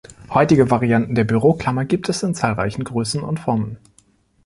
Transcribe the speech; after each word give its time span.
Heutige 0.31 0.71
Varianten 0.71 1.13
der 1.13 1.25
Büroklammer 1.25 1.85
gibt 1.85 2.09
es 2.09 2.23
in 2.23 2.33
zahlreichen 2.33 2.83
Größen 2.83 3.21
und 3.21 3.39
Formen. 3.39 3.77